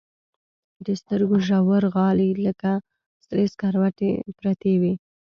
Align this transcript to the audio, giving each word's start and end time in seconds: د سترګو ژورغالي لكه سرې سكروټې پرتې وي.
د 0.85 0.87
سترګو 1.01 1.35
ژورغالي 1.47 2.29
لكه 2.45 2.71
سرې 3.25 3.45
سكروټې 3.53 4.11
پرتې 4.39 4.73
وي. 4.81 4.93